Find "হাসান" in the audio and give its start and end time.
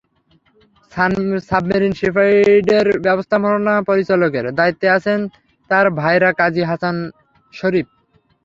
6.69-6.95